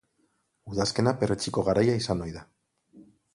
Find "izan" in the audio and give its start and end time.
2.01-2.25